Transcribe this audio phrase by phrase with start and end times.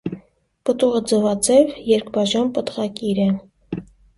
[0.69, 3.33] Պտուղը ձվաձև, երկբաժան պտղակիր է։